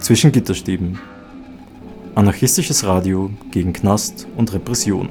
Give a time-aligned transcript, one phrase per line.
[0.00, 0.98] Zwischen Gitterstäben.
[2.14, 5.10] Anarchistisches Radio gegen Knast und Repression.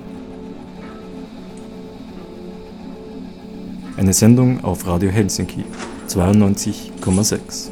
[3.98, 5.64] Eine Sendung auf Radio Helsinki
[6.08, 7.70] 92,6.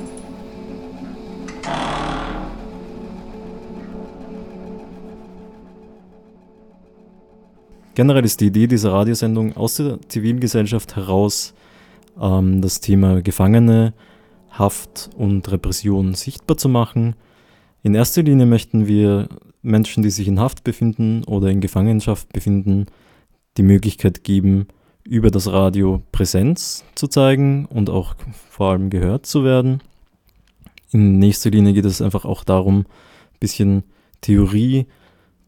[7.96, 11.56] Generell ist die Idee dieser Radiosendung aus der Zivilgesellschaft heraus,
[12.22, 13.94] ähm, das Thema Gefangene,
[14.58, 17.16] Haft und Repression sichtbar zu machen.
[17.84, 19.30] In erster Linie möchten wir
[19.62, 22.88] Menschen, die sich in Haft befinden oder in Gefangenschaft befinden,
[23.58, 24.68] die Möglichkeit geben,
[25.04, 28.16] über das Radio Präsenz zu zeigen und auch
[28.50, 29.82] vor allem gehört zu werden.
[30.92, 33.84] In nächster Linie geht es einfach auch darum, ein bisschen
[34.22, 34.88] Theorie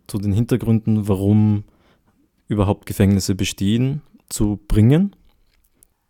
[0.08, 1.64] zu den Hintergründen, warum
[2.48, 5.16] überhaupt Gefängnisse bestehen, zu bringen.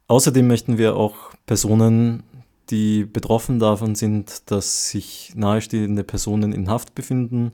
[0.07, 2.23] Außerdem möchten wir auch Personen,
[2.69, 7.51] die betroffen davon sind, dass sich nahestehende Personen in Haft befinden,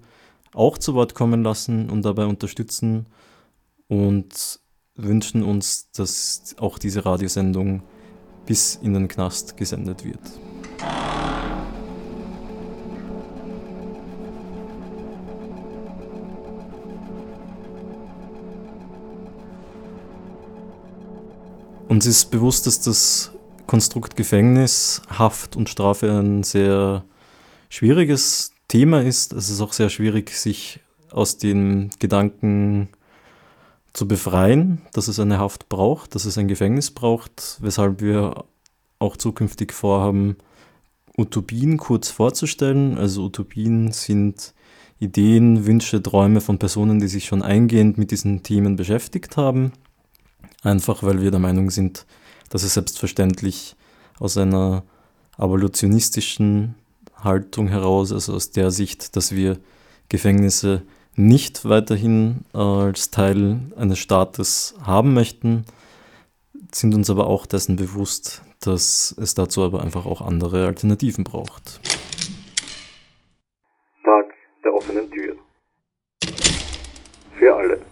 [0.53, 3.05] auch zu Wort kommen lassen und dabei unterstützen
[3.88, 4.59] und
[4.95, 7.83] wünschen uns, dass auch diese Radiosendung
[8.45, 10.19] bis in den Knast gesendet wird.
[21.88, 23.34] Uns ist bewusst, dass das
[23.67, 27.03] Konstrukt Gefängnis, Haft und Strafe ein sehr
[27.69, 29.33] schwieriges Thema ist.
[29.33, 30.80] Es ist auch sehr schwierig, sich
[31.11, 32.89] aus den Gedanken
[33.94, 38.44] zu befreien, dass es eine Haft braucht, dass es ein Gefängnis braucht, weshalb wir
[38.99, 40.38] auch zukünftig vorhaben,
[41.17, 42.97] Utopien kurz vorzustellen.
[42.97, 44.53] Also Utopien sind
[45.00, 49.72] Ideen, Wünsche, Träume von Personen, die sich schon eingehend mit diesen Themen beschäftigt haben.
[50.61, 52.05] Einfach weil wir der Meinung sind,
[52.49, 53.75] dass es selbstverständlich
[54.19, 54.83] aus einer
[55.38, 56.75] abolitionistischen
[57.17, 59.57] Haltung heraus, also aus der Sicht, dass wir
[60.09, 60.84] Gefängnisse
[61.16, 65.66] nicht weiterhin äh, als Teil eines Staates haben möchten,
[66.72, 71.79] sind uns aber auch dessen bewusst, dass es dazu aber einfach auch andere Alternativen braucht.
[74.03, 75.35] Tag der offenen Tür.
[77.38, 77.84] Für alle.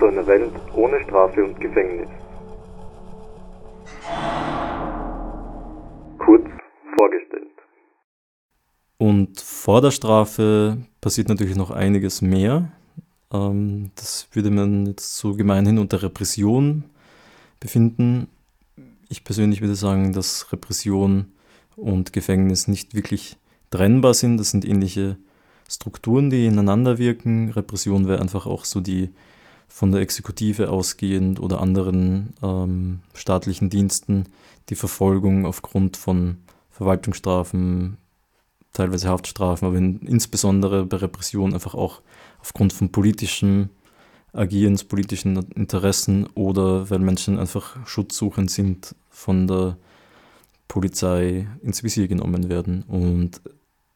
[0.00, 2.08] Zu einer Welt ohne Strafe und Gefängnis.
[6.18, 6.46] Kurz
[6.96, 7.46] vorgestellt.
[8.96, 12.72] Und vor der Strafe passiert natürlich noch einiges mehr.
[13.30, 16.84] Ähm, das würde man jetzt so gemeinhin unter Repression
[17.60, 18.28] befinden.
[19.10, 21.32] Ich persönlich würde sagen, dass Repression
[21.76, 23.36] und Gefängnis nicht wirklich
[23.70, 24.38] trennbar sind.
[24.38, 25.16] Das sind ähnliche
[25.68, 27.50] Strukturen, die ineinander wirken.
[27.50, 29.10] Repression wäre einfach auch so die
[29.70, 34.24] von der Exekutive ausgehend oder anderen ähm, staatlichen Diensten
[34.68, 36.38] die Verfolgung aufgrund von
[36.70, 37.96] Verwaltungsstrafen,
[38.72, 42.02] teilweise Haftstrafen, aber in, insbesondere bei Repression einfach auch
[42.40, 43.70] aufgrund von politischen
[44.32, 49.76] Agierens, politischen Interessen oder weil Menschen einfach schutzsuchend sind, von der
[50.66, 52.82] Polizei ins Visier genommen werden.
[52.82, 53.40] Und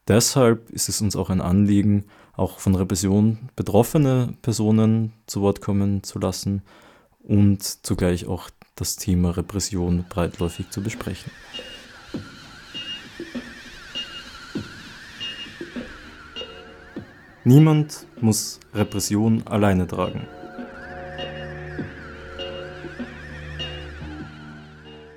[0.09, 2.05] deshalb ist es uns auch ein Anliegen,
[2.37, 6.63] auch von Repression betroffene Personen zu Wort kommen zu lassen
[7.23, 11.31] und zugleich auch das Thema Repression breitläufig zu besprechen.
[17.47, 20.27] Niemand muss Repression alleine tragen.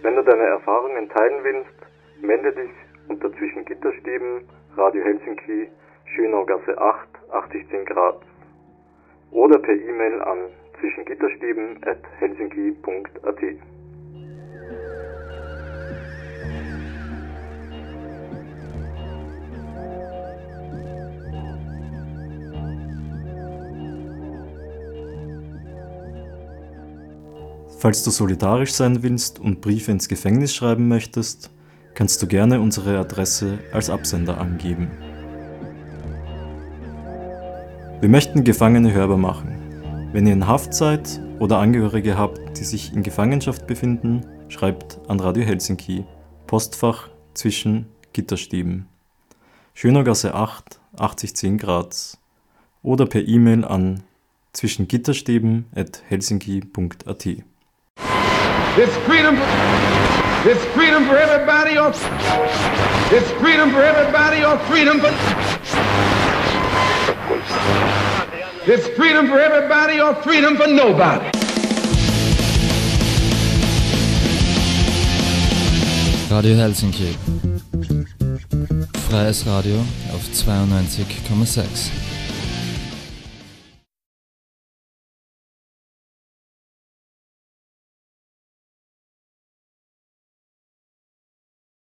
[0.01, 2.71] Wenn du deine Erfahrungen teilen willst, melde dich
[3.07, 4.41] unter zwischen Gitterstäben
[4.77, 5.69] Radio Helsinki
[6.05, 8.21] Schönaugasse 8 8010 Grad
[9.31, 10.37] oder per E-Mail an
[10.79, 13.39] zwischengitterstäben at helsinki.at.
[27.79, 31.56] Falls du solidarisch sein willst und Briefe ins Gefängnis schreiben möchtest,
[31.97, 34.91] kannst du gerne unsere Adresse als Absender angeben.
[37.99, 40.09] Wir möchten Gefangene hörbar machen.
[40.13, 45.19] Wenn ihr in Haft seid oder Angehörige habt, die sich in Gefangenschaft befinden, schreibt an
[45.19, 46.05] Radio Helsinki,
[46.45, 48.85] Postfach zwischen Gitterstäben.
[49.73, 52.19] Schönergasse 8, 8010 Graz
[52.83, 54.03] oder per E-Mail an
[54.53, 56.03] zwischen Gitterstäben at.
[60.45, 60.97] It's freedom.
[61.05, 61.89] For everybody or
[63.11, 65.11] it's freedom for everybody or freedom for
[68.65, 71.31] It's freedom for everybody or freedom for nobody.
[76.29, 77.15] Radio Helsinki.
[79.09, 79.79] Freies Radio
[80.13, 82.06] auf 92,6.